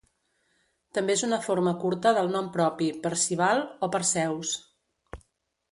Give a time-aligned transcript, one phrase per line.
[0.97, 4.57] També és una forma curta del nom propi Percival o Perseus.